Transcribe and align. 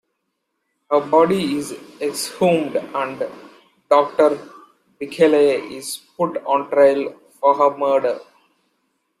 Her 0.89 0.99
body 0.99 1.57
is 1.57 1.73
exhumed 2.01 2.75
and 2.75 3.23
Doctor 3.87 4.49
Bickleigh 4.99 5.69
is 5.71 5.99
put 6.17 6.37
on 6.43 6.71
trial 6.71 7.13
for 7.39 7.53
her 7.55 7.77
murder. 7.77 8.19